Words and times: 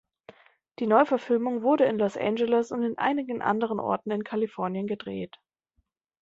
Die 0.79 0.87
Neuverfilmung 0.87 1.61
wurde 1.61 1.85
in 1.85 1.99
Los 1.99 2.17
Angeles 2.17 2.71
und 2.71 2.81
in 2.81 2.97
einigen 2.97 3.43
anderen 3.43 3.79
Orten 3.79 4.09
in 4.09 4.23
Kalifornien 4.23 4.87
gedreht. 4.87 5.35